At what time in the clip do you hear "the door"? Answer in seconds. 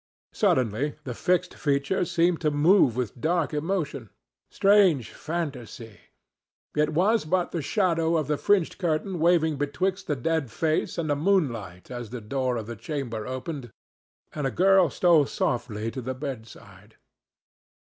12.09-12.57